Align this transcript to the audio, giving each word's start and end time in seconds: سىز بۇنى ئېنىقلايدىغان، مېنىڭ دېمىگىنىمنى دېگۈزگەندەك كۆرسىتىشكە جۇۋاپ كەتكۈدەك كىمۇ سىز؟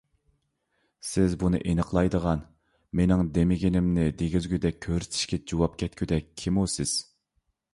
سىز 1.09 1.35
بۇنى 1.43 1.59
ئېنىقلايدىغان، 1.73 2.41
مېنىڭ 3.01 3.23
دېمىگىنىمنى 3.35 4.07
دېگۈزگەندەك 4.23 4.81
كۆرسىتىشكە 4.87 5.41
جۇۋاپ 5.53 5.77
كەتكۈدەك 5.83 6.33
كىمۇ 6.43 6.67
سىز؟ 6.79 6.97